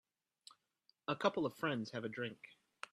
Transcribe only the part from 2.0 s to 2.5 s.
a drink